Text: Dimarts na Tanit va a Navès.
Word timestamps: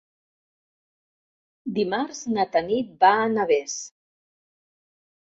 Dimarts 1.75 2.21
na 2.37 2.45
Tanit 2.55 2.89
va 3.05 3.11
a 3.19 3.29
Navès. 3.35 3.77